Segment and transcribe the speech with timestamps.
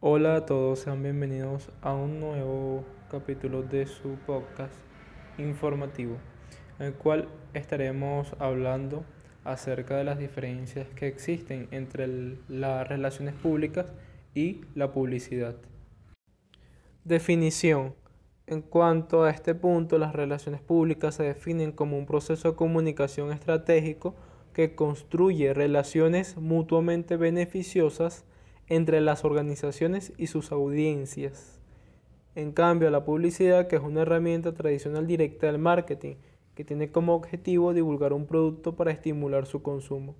[0.00, 4.72] Hola a todos, sean bienvenidos a un nuevo capítulo de su podcast
[5.36, 6.16] informativo,
[6.78, 9.04] en el cual estaremos hablando
[9.44, 12.08] acerca de las diferencias que existen entre
[12.48, 13.86] las relaciones públicas
[14.34, 15.56] y la publicidad.
[17.04, 17.94] Definición.
[18.46, 23.32] En cuanto a este punto, las relaciones públicas se definen como un proceso de comunicación
[23.32, 24.14] estratégico
[24.52, 28.24] que construye relaciones mutuamente beneficiosas
[28.68, 31.60] entre las organizaciones y sus audiencias.
[32.34, 36.14] En cambio, la publicidad, que es una herramienta tradicional directa del marketing,
[36.54, 40.14] que tiene como objetivo divulgar un producto para estimular su consumo.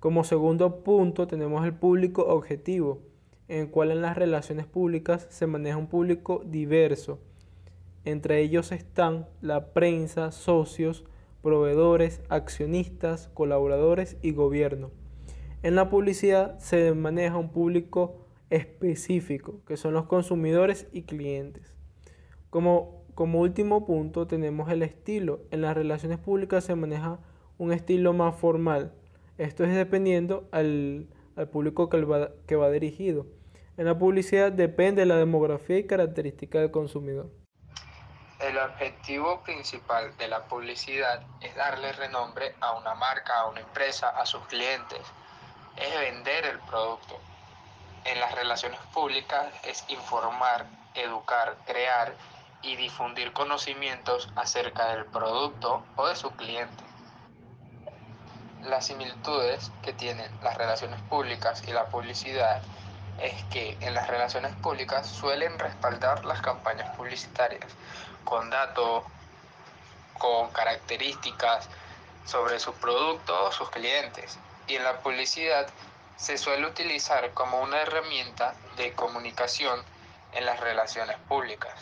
[0.00, 3.00] Como segundo punto tenemos el público objetivo,
[3.48, 7.18] en el cual en las relaciones públicas se maneja un público diverso.
[8.04, 11.04] Entre ellos están la prensa, socios,
[11.44, 14.90] proveedores, accionistas, colaboradores y gobierno.
[15.62, 21.74] En la publicidad se maneja un público específico, que son los consumidores y clientes.
[22.48, 25.42] Como, como último punto tenemos el estilo.
[25.50, 27.20] En las relaciones públicas se maneja
[27.58, 28.94] un estilo más formal.
[29.36, 31.08] Esto es dependiendo al,
[31.52, 33.26] público que va, que va dirigido.
[33.76, 37.43] En la publicidad depende de la demografía y característica del consumidor.
[38.44, 44.10] El objetivo principal de la publicidad es darle renombre a una marca, a una empresa,
[44.10, 45.00] a sus clientes.
[45.78, 47.18] Es vender el producto.
[48.04, 52.14] En las relaciones públicas es informar, educar, crear
[52.60, 56.84] y difundir conocimientos acerca del producto o de su cliente.
[58.64, 62.60] Las similitudes que tienen las relaciones públicas y la publicidad
[63.18, 67.66] es que en las relaciones públicas suelen respaldar las campañas publicitarias
[68.24, 69.04] con datos,
[70.18, 71.68] con características
[72.24, 74.38] sobre su producto o sus clientes.
[74.66, 75.66] Y en la publicidad
[76.16, 79.82] se suele utilizar como una herramienta de comunicación
[80.32, 81.72] en las relaciones públicas.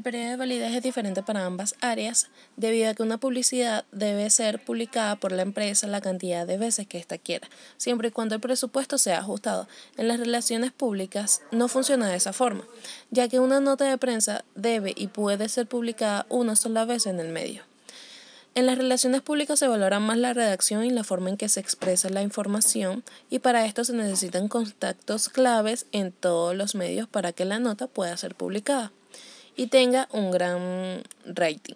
[0.00, 4.30] El periodo de validez es diferente para ambas áreas debido a que una publicidad debe
[4.30, 8.34] ser publicada por la empresa la cantidad de veces que ésta quiera, siempre y cuando
[8.34, 9.68] el presupuesto sea ajustado.
[9.98, 12.64] En las relaciones públicas no funciona de esa forma,
[13.10, 17.20] ya que una nota de prensa debe y puede ser publicada una sola vez en
[17.20, 17.64] el medio.
[18.54, 21.60] En las relaciones públicas se valora más la redacción y la forma en que se
[21.60, 27.34] expresa la información y para esto se necesitan contactos claves en todos los medios para
[27.34, 28.92] que la nota pueda ser publicada
[29.56, 31.74] y tenga un gran rating.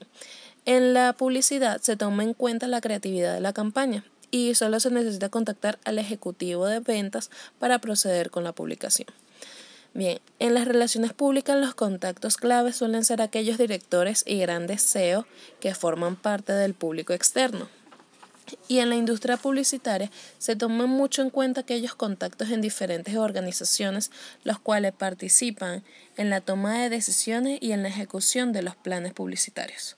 [0.67, 4.91] En la publicidad se toma en cuenta la creatividad de la campaña y solo se
[4.91, 9.09] necesita contactar al ejecutivo de ventas para proceder con la publicación.
[9.93, 15.25] Bien, en las relaciones públicas los contactos claves suelen ser aquellos directores y grandes CEO
[15.61, 17.69] que forman parte del público externo.
[18.69, 24.11] Y en la industria publicitaria se toman mucho en cuenta aquellos contactos en diferentes organizaciones,
[24.43, 25.83] los cuales participan
[26.17, 29.97] en la toma de decisiones y en la ejecución de los planes publicitarios.